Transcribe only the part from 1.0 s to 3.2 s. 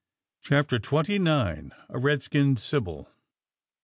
NINE. A RED SKINNED SIBYL.